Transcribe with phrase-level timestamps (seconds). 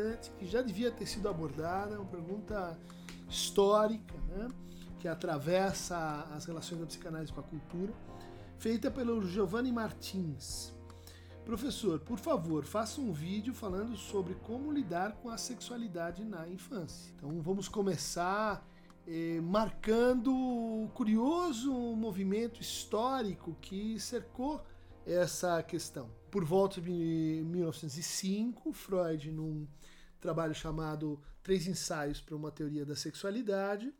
[0.00, 2.78] importante que já devia ter sido abordada, uma pergunta
[3.28, 4.48] histórica, né?
[4.98, 7.92] que atravessa as relações da psicanálise com a cultura,
[8.58, 10.74] feita pelo Giovanni Martins.
[11.44, 17.12] Professor, por favor, faça um vídeo falando sobre como lidar com a sexualidade na infância.
[17.16, 18.64] Então vamos começar
[19.06, 24.62] eh, marcando o curioso movimento histórico que cercou
[25.06, 26.10] essa questão.
[26.30, 29.66] Por volta de 1905, Freud, num
[30.20, 33.92] trabalho chamado Três Ensaios para uma Teoria da Sexualidade,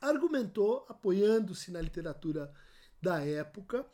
[0.00, 2.52] argumentou, apoiando-se na literatura
[3.00, 3.86] da época,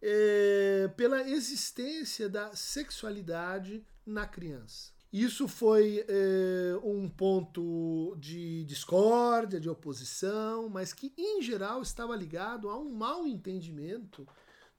[0.00, 4.90] é, pela existência da sexualidade na criança.
[5.12, 12.70] Isso foi é, um ponto de discórdia, de oposição, mas que em geral estava ligado
[12.70, 14.26] a um mau entendimento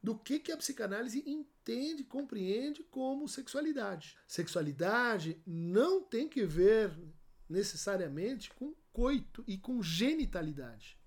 [0.04, 4.18] do que, que a psicanálise entende, compreende como sexualidade.
[4.28, 6.94] Sexualidade não tem que ver
[7.50, 10.98] necessariamente com coito e com genitalidade.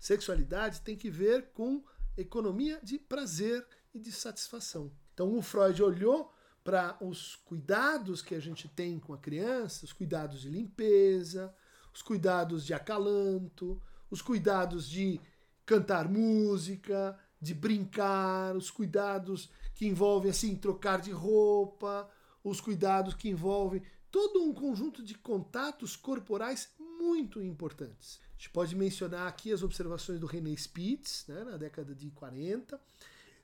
[0.00, 1.84] Sexualidade tem que ver com
[2.16, 4.90] economia de prazer e de satisfação.
[5.14, 6.34] Então o Freud olhou
[6.64, 11.54] para os cuidados que a gente tem com a criança, os cuidados de limpeza,
[11.94, 15.20] os cuidados de acalanto, os cuidados de
[15.64, 22.08] cantar música, de brincar, os cuidados que envolvem assim trocar de roupa,
[22.44, 28.20] os cuidados que envolvem todo um conjunto de contatos corporais muito importantes.
[28.30, 32.80] A gente pode mencionar aqui as observações do René Spitz, né, na década de 40,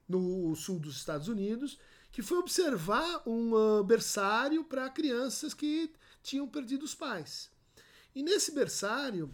[0.08, 1.78] no sul dos Estados Unidos,
[2.12, 7.50] que foi observar um berçário para crianças que tinham perdido os pais.
[8.14, 9.30] E nesse berçário,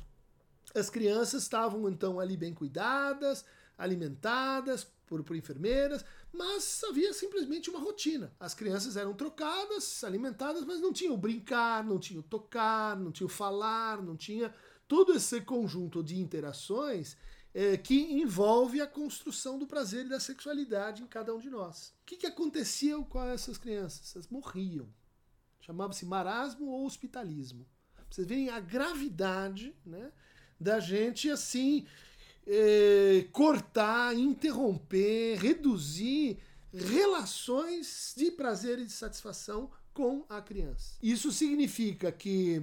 [0.74, 3.44] as crianças estavam então ali bem cuidadas,
[3.76, 8.32] alimentadas por, por enfermeiras, mas havia simplesmente uma rotina.
[8.40, 14.02] As crianças eram trocadas, alimentadas, mas não tinham brincar, não tinham tocar, não tinham falar,
[14.02, 14.54] não tinha
[14.88, 17.16] todo esse conjunto de interações
[17.54, 21.88] é, que envolve a construção do prazer e da sexualidade em cada um de nós.
[22.02, 24.14] O que, que acontecia com essas crianças?
[24.14, 24.88] Elas morriam.
[25.60, 27.66] Chamava-se marasmo ou hospitalismo.
[28.10, 30.12] Vocês veem a gravidade né,
[30.60, 31.86] da gente assim
[32.46, 36.38] é, cortar, interromper, reduzir
[36.72, 40.96] relações de prazer e de satisfação com a criança.
[41.02, 42.62] Isso significa que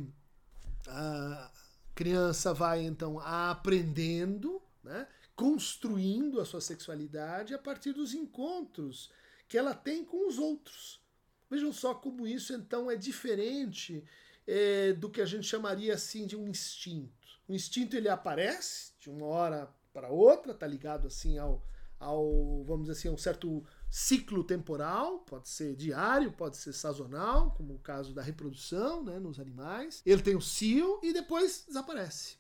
[0.87, 1.51] a
[1.93, 9.11] criança vai então aprendendo, né, construindo a sua sexualidade a partir dos encontros
[9.47, 11.01] que ela tem com os outros.
[11.49, 14.03] Vejam só como isso então é diferente
[14.45, 17.18] é, do que a gente chamaria assim de um instinto.
[17.49, 21.65] O instinto ele aparece de uma hora para outra, tá ligado assim ao,
[21.99, 27.51] ao vamos dizer assim, a um certo ciclo temporal, pode ser diário, pode ser sazonal,
[27.53, 30.03] como o caso da reprodução, né, nos animais.
[30.05, 32.37] Ele tem o cio e depois desaparece.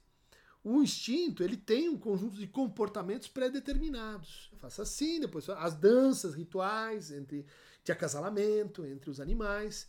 [0.63, 4.51] O instinto, ele tem um conjunto de comportamentos pré-determinados.
[4.57, 7.47] Faça assim, depois as danças, rituais entre
[7.83, 9.87] de acasalamento entre os animais.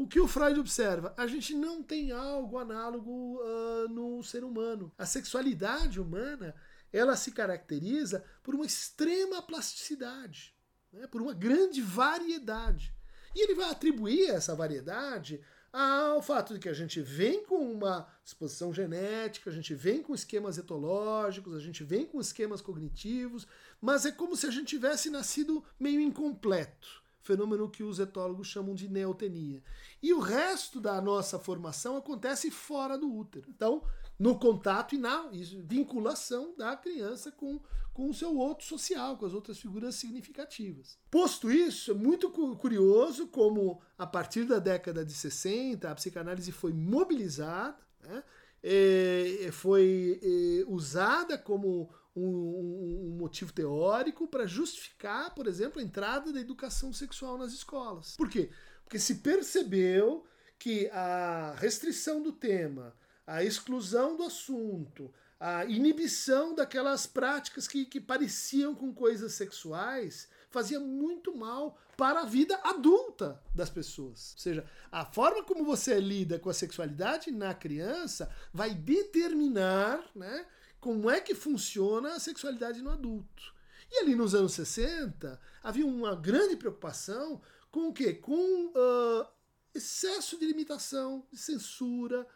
[0.00, 1.12] O que o Freud observa?
[1.14, 4.90] A gente não tem algo análogo uh, no ser humano.
[4.96, 6.54] A sexualidade humana
[6.90, 10.56] ela se caracteriza por uma extrema plasticidade,
[10.90, 12.94] né, por uma grande variedade.
[13.34, 15.38] E ele vai atribuir essa variedade
[15.70, 20.14] ao fato de que a gente vem com uma disposição genética, a gente vem com
[20.14, 23.46] esquemas etológicos, a gente vem com esquemas cognitivos,
[23.78, 28.74] mas é como se a gente tivesse nascido meio incompleto fenômeno que os etólogos chamam
[28.74, 29.62] de neotenia.
[30.02, 33.48] E o resto da nossa formação acontece fora do útero.
[33.48, 33.82] Então,
[34.18, 35.28] no contato e na
[35.64, 37.60] vinculação da criança com,
[37.92, 40.98] com o seu outro social, com as outras figuras significativas.
[41.10, 46.72] Posto isso, é muito curioso como, a partir da década de 60, a psicanálise foi
[46.72, 48.22] mobilizada, né?
[48.62, 56.32] É, foi é, usada como um, um motivo teórico para justificar, por exemplo, a entrada
[56.32, 58.16] da educação sexual nas escolas.
[58.16, 58.50] Por quê?
[58.84, 60.26] Porque se percebeu
[60.58, 62.94] que a restrição do tema,
[63.26, 70.78] a exclusão do assunto, a inibição daquelas práticas que, que pareciam com coisas sexuais fazia
[70.78, 74.34] muito mal para a vida adulta das pessoas.
[74.34, 80.46] Ou seja, a forma como você lida com a sexualidade na criança vai determinar né,
[80.80, 83.54] como é que funciona a sexualidade no adulto.
[83.90, 87.40] E ali nos anos 60 havia uma grande preocupação
[87.70, 88.14] com o quê?
[88.14, 89.26] Com uh,
[89.74, 92.26] excesso de limitação, de censura,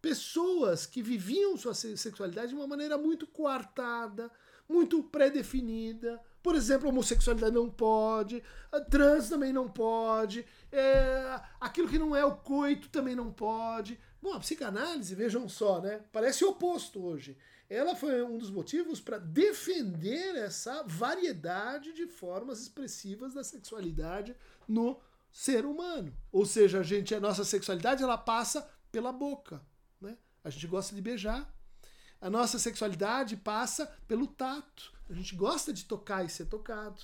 [0.00, 4.30] pessoas que viviam sua sexualidade de uma maneira muito coartada,
[4.68, 8.42] muito pré-definida, Por exemplo, homossexualidade não pode,
[8.88, 14.00] trans também não pode, é, aquilo que não é o coito também não pode.
[14.22, 16.02] Bom, a psicanálise, vejam só, né?
[16.12, 17.36] Parece o oposto hoje.
[17.70, 24.34] Ela foi um dos motivos para defender essa variedade de formas expressivas da sexualidade
[24.66, 25.00] no
[25.30, 26.12] ser humano.
[26.32, 29.64] Ou seja, a gente, a nossa sexualidade ela passa pela boca,
[30.00, 30.18] né?
[30.42, 31.48] A gente gosta de beijar.
[32.20, 34.92] A nossa sexualidade passa pelo tato.
[35.08, 37.00] A gente gosta de tocar e ser tocado.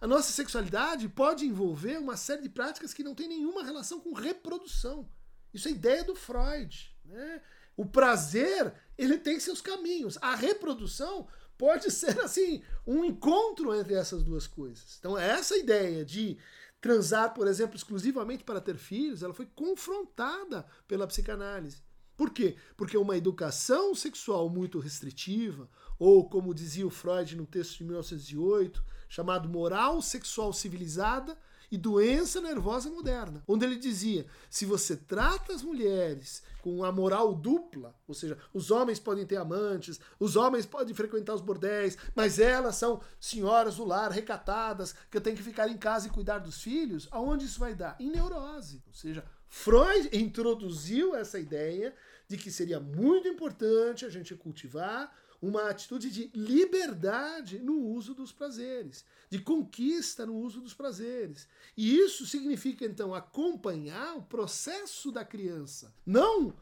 [0.00, 4.12] A nossa sexualidade pode envolver uma série de práticas que não tem nenhuma relação com
[4.12, 5.08] reprodução.
[5.52, 6.94] Isso é ideia do Freud.
[7.04, 7.40] Né?
[7.76, 10.18] O prazer ele tem seus caminhos.
[10.20, 11.26] A reprodução
[11.58, 14.96] pode ser assim um encontro entre essas duas coisas.
[14.98, 16.38] Então essa ideia de
[16.80, 21.80] transar, por exemplo, exclusivamente para ter filhos, ela foi confrontada pela psicanálise.
[22.16, 22.56] Por quê?
[22.76, 25.68] Porque uma educação sexual muito restritiva,
[25.98, 31.38] ou como dizia o Freud no texto de 1908, chamado Moral Sexual Civilizada
[31.72, 37.34] e Doença Nervosa Moderna, onde ele dizia: se você trata as mulheres com a moral
[37.34, 42.38] dupla, ou seja, os homens podem ter amantes, os homens podem frequentar os bordéis, mas
[42.38, 46.62] elas são senhoras do lar, recatadas, que tenho que ficar em casa e cuidar dos
[46.62, 47.96] filhos, aonde isso vai dar?
[47.98, 48.82] Em neurose.
[48.86, 51.94] Ou seja, Freud introduziu essa ideia
[52.28, 55.10] de que seria muito importante a gente cultivar
[55.42, 61.48] uma atitude de liberdade no uso dos prazeres, de conquista no uso dos prazeres.
[61.76, 66.54] E isso significa, então, acompanhar o processo da criança, não uh,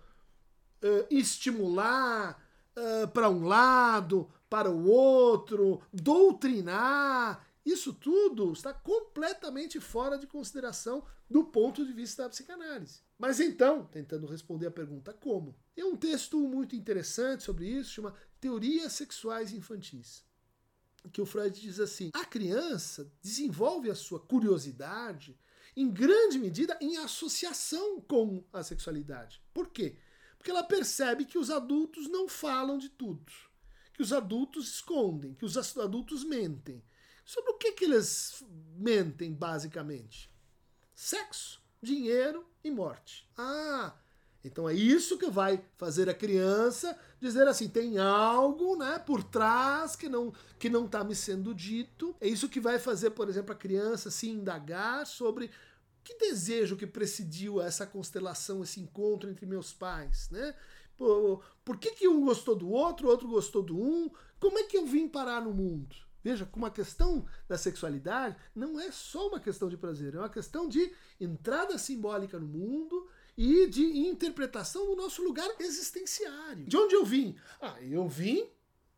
[1.10, 2.42] estimular
[2.74, 7.46] uh, para um lado, para o outro, doutrinar.
[7.64, 13.00] Isso tudo está completamente fora de consideração do ponto de vista da psicanálise.
[13.18, 18.14] Mas então, tentando responder a pergunta como, tem um texto muito interessante sobre isso, chama
[18.40, 20.24] Teorias Sexuais Infantis.
[21.12, 25.38] Que o Freud diz assim: a criança desenvolve a sua curiosidade
[25.76, 29.42] em grande medida em associação com a sexualidade.
[29.54, 29.96] Por quê?
[30.36, 33.32] Porque ela percebe que os adultos não falam de tudo,
[33.92, 36.82] que os adultos escondem, que os adultos mentem.
[37.30, 38.42] Sobre o que, que eles
[38.76, 40.28] mentem, basicamente?
[40.92, 43.24] Sexo, dinheiro e morte.
[43.38, 43.94] Ah,
[44.42, 49.94] então é isso que vai fazer a criança dizer assim, tem algo, né, por trás
[49.94, 52.16] que não que não está me sendo dito.
[52.20, 55.52] É isso que vai fazer, por exemplo, a criança se indagar sobre
[56.02, 60.52] que desejo que presidiu essa constelação, esse encontro entre meus pais, né?
[60.96, 64.10] Por, por que, que um gostou do outro, o outro gostou do um?
[64.40, 66.09] Como é que eu vim parar no mundo?
[66.22, 70.28] Veja, como a questão da sexualidade não é só uma questão de prazer, é uma
[70.28, 76.66] questão de entrada simbólica no mundo e de interpretação do nosso lugar existenciário.
[76.66, 77.36] De onde eu vim?
[77.60, 78.46] Ah, eu vim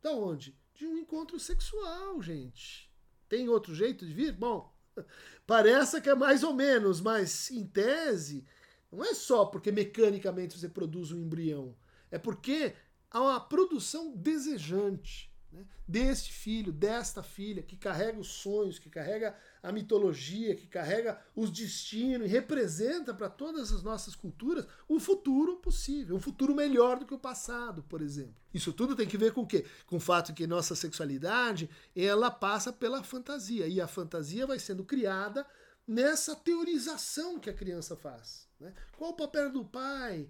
[0.02, 0.58] da onde?
[0.74, 2.90] De um encontro sexual, gente.
[3.28, 4.32] Tem outro jeito de vir?
[4.32, 4.74] Bom,
[5.46, 8.44] parece que é mais ou menos, mas em tese,
[8.90, 11.76] não é só porque mecanicamente você produz um embrião,
[12.10, 12.74] é porque
[13.10, 19.36] há uma produção desejante né, deste filho, desta filha, que carrega os sonhos, que carrega
[19.62, 25.56] a mitologia, que carrega os destinos e representa para todas as nossas culturas o futuro
[25.56, 28.34] possível, um futuro melhor do que o passado, por exemplo.
[28.52, 29.66] Isso tudo tem que ver com o quê?
[29.86, 34.84] Com o fato que nossa sexualidade ela passa pela fantasia e a fantasia vai sendo
[34.84, 35.46] criada
[35.86, 38.48] nessa teorização que a criança faz.
[38.58, 38.72] Né?
[38.96, 40.28] Qual o papel do pai?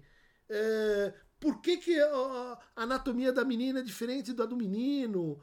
[0.49, 1.13] É,
[1.43, 5.41] por que, que a anatomia da menina é diferente da do menino?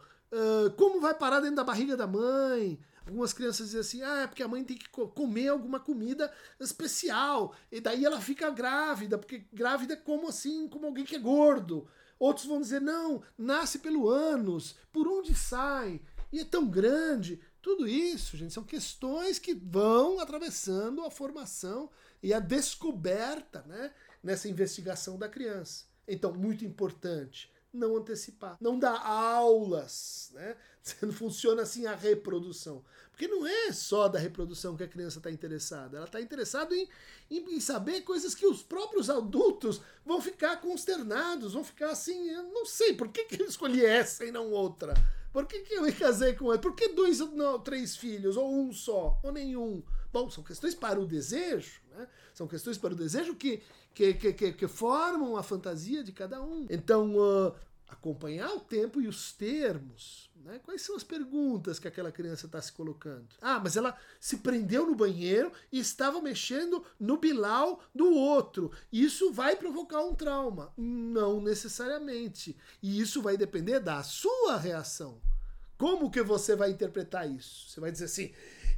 [0.79, 2.81] Como vai parar dentro da barriga da mãe?
[3.07, 7.55] Algumas crianças dizem assim: ah, é porque a mãe tem que comer alguma comida especial.
[7.71, 11.87] E daí ela fica grávida, porque grávida é como assim, como alguém que é gordo.
[12.19, 16.01] Outros vão dizer: não, nasce pelo ânus, por onde sai?
[16.33, 17.43] E é tão grande.
[17.61, 21.91] Tudo isso, gente, são questões que vão atravessando a formação
[22.23, 23.93] e a descoberta né,
[24.23, 25.90] nessa investigação da criança.
[26.07, 28.57] Então, muito importante, não antecipar.
[28.61, 30.57] Não dar aulas, né?
[31.03, 32.83] Não funciona assim a reprodução.
[33.11, 35.99] Porque não é só da reprodução que a criança está interessada.
[35.99, 36.89] Ela está interessada em,
[37.31, 42.45] em, em, saber coisas que os próprios adultos vão ficar consternados, vão ficar assim, eu
[42.45, 44.95] não sei, por que, que eu escolhi essa e não outra?
[45.35, 46.59] Por que, que eu me casei com ela?
[46.59, 48.39] Por que dois, não, três filhos?
[48.39, 49.21] Ou um só?
[49.23, 49.83] Ou nenhum?
[50.13, 52.09] Bom, são questões para o desejo, né?
[52.35, 53.63] São questões para o desejo que
[53.95, 56.67] que, que, que, formam a fantasia de cada um.
[56.71, 57.55] Então, uh,
[57.89, 60.31] acompanhar o tempo e os termos.
[60.37, 60.59] Né?
[60.65, 63.27] Quais são as perguntas que aquela criança está se colocando?
[63.43, 68.71] Ah, mas ela se prendeu no banheiro e estava mexendo no bilau do outro.
[68.93, 70.73] Isso vai provocar um trauma?
[70.77, 72.57] Não necessariamente.
[72.83, 75.21] E isso vai depender da sua reação.
[75.77, 77.69] Como que você vai interpretar isso?
[77.69, 78.33] Você vai dizer assim,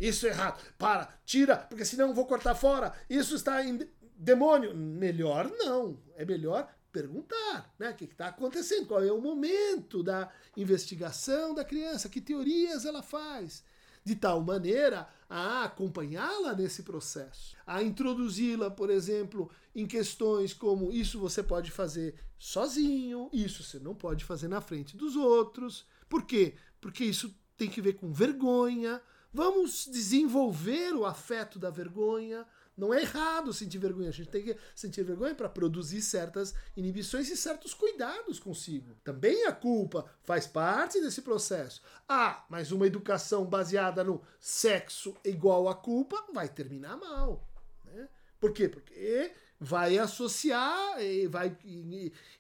[0.09, 3.78] isso é errado, para, tira, porque senão eu vou cortar fora, isso está em
[4.16, 4.76] demônio.
[4.76, 7.90] Melhor não, é melhor perguntar, né?
[7.90, 8.87] O que está acontecendo?
[8.87, 12.09] Qual é o momento da investigação da criança?
[12.09, 13.64] Que teorias ela faz?
[14.04, 21.18] De tal maneira a acompanhá-la nesse processo, a introduzi-la, por exemplo, em questões como isso
[21.18, 25.87] você pode fazer sozinho, isso você não pode fazer na frente dos outros.
[26.09, 26.56] Por quê?
[26.80, 29.00] Porque isso tem que ver com vergonha.
[29.32, 32.46] Vamos desenvolver o afeto da vergonha,
[32.76, 37.30] não é errado sentir vergonha, a gente tem que sentir vergonha para produzir certas inibições
[37.30, 38.94] e certos cuidados consigo.
[39.04, 41.82] Também a culpa faz parte desse processo.
[42.08, 47.46] Ah, mas uma educação baseada no sexo igual a culpa vai terminar mal.
[47.84, 48.08] Né?
[48.38, 48.68] Por quê?
[48.68, 51.56] Porque vai associar e vai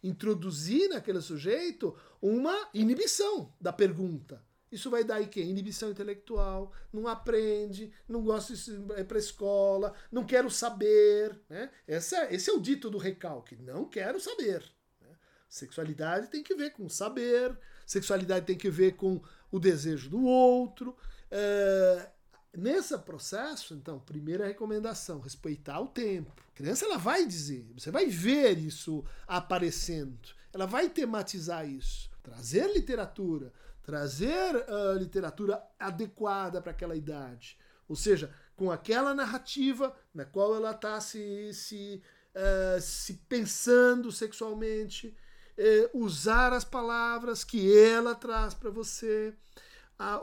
[0.02, 4.42] introduzir naquele sujeito uma inibição da pergunta.
[4.72, 5.42] Isso vai dar aí quê?
[5.42, 11.38] Inibição intelectual, não aprende, não gosta de ir para escola, não quero saber.
[11.48, 11.70] Né?
[11.86, 14.62] Esse, é, esse é o dito do recalque, não quero saber.
[15.00, 15.10] Né?
[15.46, 20.96] Sexualidade tem que ver com saber, sexualidade tem que ver com o desejo do outro.
[21.30, 22.08] É,
[22.56, 26.32] nesse processo, então, primeira recomendação, respeitar o tempo.
[26.48, 32.72] A criança ela vai dizer, você vai ver isso aparecendo, ela vai tematizar isso, trazer
[32.72, 33.52] literatura,
[33.82, 37.58] trazer a literatura adequada para aquela idade.
[37.88, 42.02] Ou seja, com aquela narrativa na qual ela está se, se,
[42.34, 45.16] uh, se pensando sexualmente,
[45.58, 49.34] uh, usar as palavras que ela traz para você,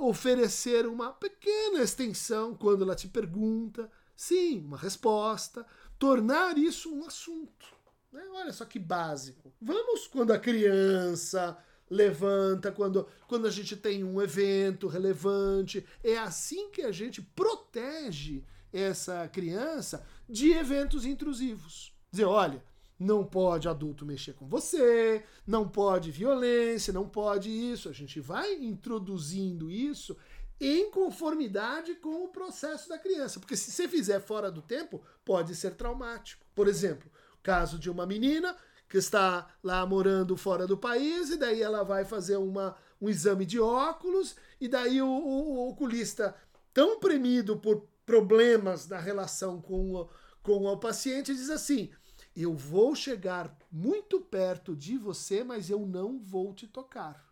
[0.02, 5.66] oferecer uma pequena extensão quando ela te pergunta, sim, uma resposta,
[5.98, 7.66] tornar isso um assunto.
[8.12, 8.22] Né?
[8.34, 9.54] Olha só que básico.
[9.62, 11.58] Vamos, quando a criança
[11.90, 15.86] levanta quando, quando a gente tem um evento relevante.
[16.04, 21.94] É assim que a gente protege essa criança de eventos intrusivos.
[22.12, 22.64] Dizer, olha,
[23.00, 27.90] não pode adulto mexer com você, não pode violência, não pode isso.
[27.90, 30.16] A gente vai introduzindo isso
[30.60, 33.40] em conformidade com o processo da criança.
[33.40, 36.46] Porque se você fizer fora do tempo, pode ser traumático.
[36.54, 37.10] Por exemplo,
[37.42, 38.56] caso de uma menina
[38.90, 43.46] que está lá morando fora do país, e daí ela vai fazer uma, um exame
[43.46, 46.36] de óculos, e daí o, o, o oculista,
[46.74, 50.10] tão premido por problemas na relação com o,
[50.42, 51.92] com o paciente, diz assim:
[52.36, 57.30] Eu vou chegar muito perto de você, mas eu não vou te tocar.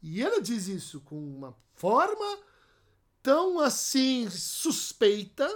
[0.00, 2.38] E ela diz isso com uma forma
[3.20, 5.48] tão assim suspeita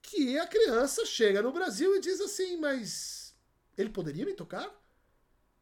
[0.00, 3.19] que a criança chega no Brasil e diz assim: Mas
[3.76, 4.68] ele poderia me tocar?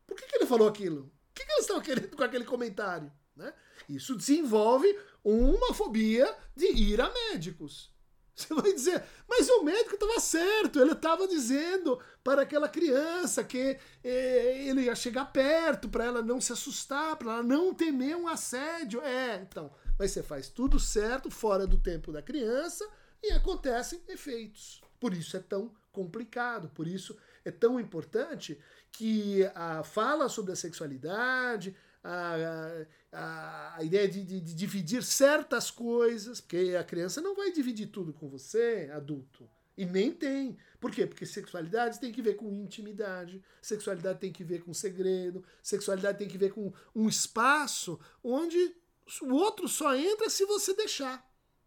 [0.07, 1.03] Por que, que ele falou aquilo?
[1.03, 3.13] O que, que eles estão querendo com aquele comentário?
[3.37, 3.53] Né?
[3.89, 7.93] Isso desenvolve uma fobia de ir a médicos.
[8.35, 13.79] Você vai dizer, mas o médico estava certo, ele estava dizendo para aquela criança que
[14.05, 18.29] eh, ele ia chegar perto para ela não se assustar, para ela não temer um
[18.29, 19.01] assédio.
[19.03, 22.89] É, então, mas você faz tudo certo, fora do tempo da criança,
[23.23, 24.81] e acontecem efeitos.
[25.01, 27.17] Por isso é tão complicado, por isso
[27.49, 28.59] é tão importante
[28.93, 35.71] que a fala sobre a sexualidade, a, a, a ideia de, de, de, dividir certas
[35.71, 39.49] coisas, porque a criança não vai dividir tudo com você, adulto.
[39.77, 40.59] E nem tem.
[40.81, 41.07] Por quê?
[41.07, 46.29] Porque sexualidade tem que ver com intimidade, sexualidade tem que ver com segredo, sexualidade tem
[46.29, 48.75] que ver com um espaço onde
[49.23, 51.25] o outro só entra se você deixar.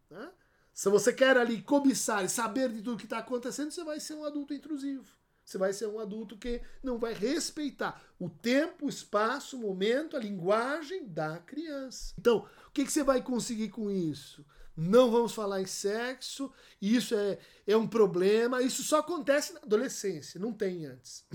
[0.10, 0.30] Né?
[0.74, 4.16] Se você quer ali cobiçar e saber de tudo que está acontecendo, você vai ser
[4.16, 5.21] um adulto intrusivo.
[5.52, 10.16] Você vai ser um adulto que não vai respeitar o tempo, o espaço, o momento,
[10.16, 12.14] a linguagem da criança.
[12.18, 14.46] Então, o que, que você vai conseguir com isso?
[14.78, 20.40] Não vamos falar em sexo, isso é, é um problema, isso só acontece na adolescência,
[20.40, 21.26] não tem antes.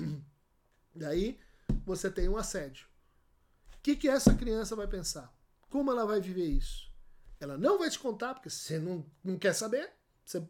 [0.94, 1.38] Daí
[1.84, 2.86] você tem um assédio.
[3.74, 5.30] O que, que essa criança vai pensar?
[5.68, 6.90] Como ela vai viver isso?
[7.38, 9.92] Ela não vai te contar, porque você não, não quer saber,
[10.24, 10.42] você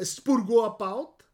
[0.00, 1.25] expurgou a pauta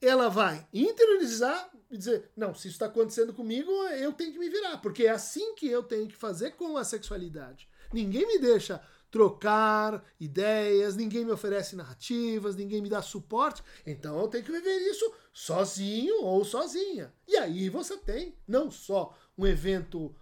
[0.00, 4.48] ela vai interiorizar e dizer: não, se isso está acontecendo comigo, eu tenho que me
[4.48, 7.68] virar, porque é assim que eu tenho que fazer com a sexualidade.
[7.92, 14.28] Ninguém me deixa trocar ideias, ninguém me oferece narrativas, ninguém me dá suporte, então eu
[14.28, 17.12] tenho que viver isso sozinho ou sozinha.
[17.26, 20.14] E aí você tem não só um evento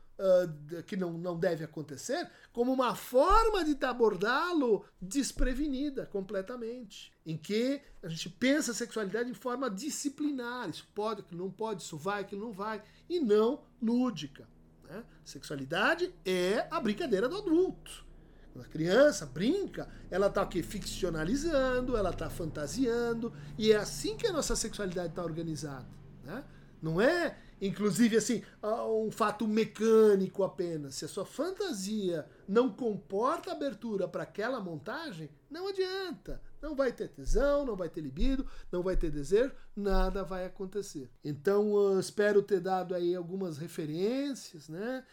[0.86, 7.12] que não, não deve acontecer, como uma forma de abordá-lo desprevenida completamente.
[7.26, 10.68] Em que a gente pensa a sexualidade de forma disciplinar.
[10.68, 12.82] Isso pode, aquilo não pode, isso vai, aquilo não vai.
[13.08, 14.48] E não lúdica.
[14.84, 15.04] Né?
[15.24, 18.04] Sexualidade é a brincadeira do adulto.
[18.52, 24.32] Quando a criança brinca, ela está ficcionalizando, ela está fantasiando, e é assim que a
[24.32, 25.88] nossa sexualidade está organizada.
[26.22, 26.44] Né?
[26.80, 30.96] Não é, inclusive, assim, um fato mecânico apenas.
[30.96, 36.40] Se a sua fantasia não comporta abertura para aquela montagem, não adianta.
[36.60, 41.10] Não vai ter tesão, não vai ter libido, não vai ter desejo, nada vai acontecer.
[41.22, 45.04] Então, espero ter dado aí algumas referências, né?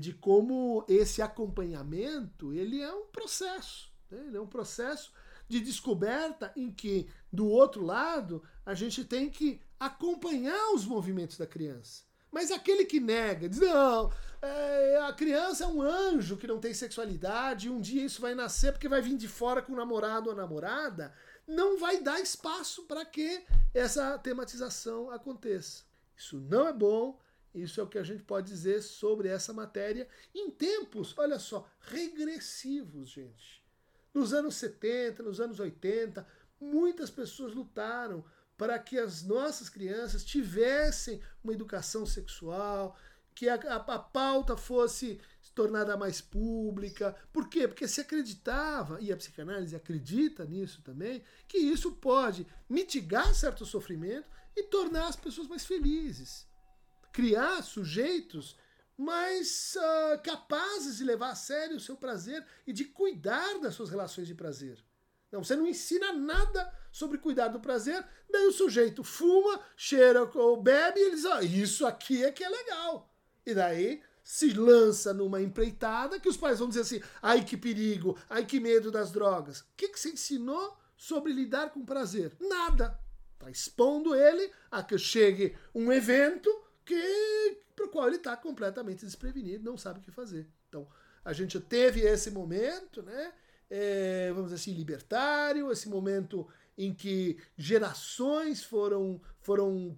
[0.00, 4.24] de como esse acompanhamento ele é um processo, né?
[4.26, 5.12] ele é um processo
[5.46, 11.46] de descoberta em que do outro lado a gente tem que acompanhar os movimentos da
[11.46, 12.02] criança.
[12.30, 14.10] Mas aquele que nega, diz, não,
[14.40, 18.72] é, a criança é um anjo que não tem sexualidade, um dia isso vai nascer
[18.72, 21.12] porque vai vir de fora com o namorado ou namorada,
[21.46, 25.84] não vai dar espaço para que essa tematização aconteça.
[26.16, 27.20] Isso não é bom,
[27.54, 31.68] isso é o que a gente pode dizer sobre essa matéria em tempos, olha só,
[31.80, 33.62] regressivos, gente.
[34.14, 36.26] Nos anos 70, nos anos 80,
[36.58, 38.24] muitas pessoas lutaram
[38.62, 42.96] para que as nossas crianças tivessem uma educação sexual,
[43.34, 45.20] que a, a, a, pauta fosse
[45.52, 47.12] tornada mais pública.
[47.32, 47.66] Por quê?
[47.66, 54.28] Porque se acreditava, e a psicanálise acredita nisso também, que isso pode mitigar certo sofrimento
[54.54, 56.46] e tornar as pessoas mais felizes
[57.12, 58.56] criar sujeitos
[58.96, 63.90] mais uh, capazes de levar a sério o seu prazer e de cuidar das suas
[63.90, 64.78] relações de prazer.
[65.38, 71.00] Você não ensina nada sobre cuidar do prazer, daí o sujeito fuma, cheira ou bebe
[71.00, 73.12] e ele diz: ah, Isso aqui é que é legal.
[73.44, 78.18] E daí se lança numa empreitada que os pais vão dizer assim: ai que perigo,
[78.28, 79.60] ai que medo das drogas.
[79.60, 82.36] O que, que você ensinou sobre lidar com prazer?
[82.40, 82.98] Nada.
[83.34, 86.48] Está expondo ele a que chegue um evento
[86.84, 90.48] que para o qual ele está completamente desprevenido, não sabe o que fazer.
[90.68, 90.86] Então,
[91.24, 93.32] a gente teve esse momento, né?
[93.74, 99.96] É, vamos dizer assim, libertário, esse momento em que gerações foram, foram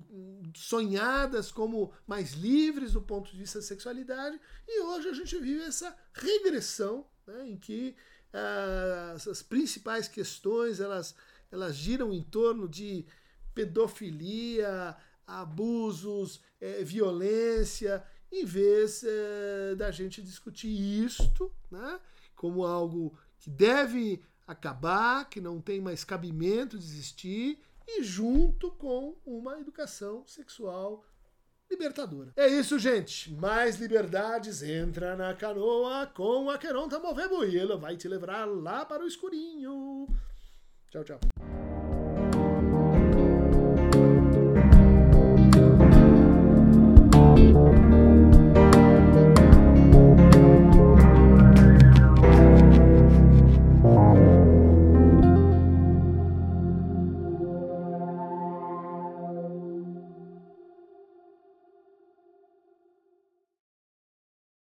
[0.54, 5.64] sonhadas como mais livres do ponto de vista da sexualidade, e hoje a gente vive
[5.64, 7.96] essa regressão né, em que
[8.32, 11.16] ah, as principais questões elas,
[11.50, 13.04] elas giram em torno de
[13.52, 22.00] pedofilia, abusos, é, violência, em vez é, da gente discutir isto né,
[22.34, 29.16] como algo que deve acabar, que não tem mais cabimento de existir, e junto com
[29.24, 31.04] uma educação sexual
[31.70, 32.32] libertadora.
[32.36, 33.30] É isso, gente.
[33.34, 34.62] Mais liberdades.
[34.62, 39.06] Entra na canoa com a Queronta Movebo e ela vai te levar lá para o
[39.06, 40.06] escurinho.
[40.90, 41.20] Tchau, tchau.